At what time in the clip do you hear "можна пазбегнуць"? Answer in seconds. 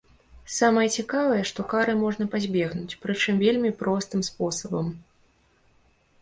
2.05-2.97